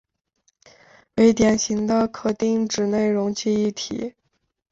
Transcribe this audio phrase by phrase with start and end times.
[1.17, 4.15] 为典型的可定址内容记忆体。